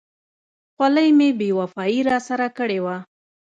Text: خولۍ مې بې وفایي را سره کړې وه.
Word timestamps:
خولۍ 0.75 1.09
مې 1.17 1.29
بې 1.39 1.49
وفایي 1.59 2.01
را 2.09 2.17
سره 2.27 2.47
کړې 2.57 2.79
وه. 2.85 2.97